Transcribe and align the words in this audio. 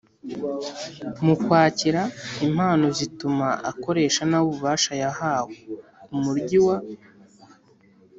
Mu 1.25 1.33
kwakira 1.43 2.01
impano 2.47 2.85
zituma 2.97 3.47
akoresha 3.71 4.21
nabi 4.29 4.45
ububasha 4.47 4.93
yahawe, 5.03 5.55
umuryi 6.15 6.59
wa 6.67 6.77